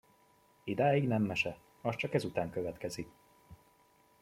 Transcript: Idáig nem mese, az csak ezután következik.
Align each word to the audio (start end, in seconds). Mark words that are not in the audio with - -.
Idáig 0.63 1.07
nem 1.07 1.21
mese, 1.21 1.57
az 1.81 1.95
csak 1.95 2.13
ezután 2.13 2.49
következik. 2.49 3.09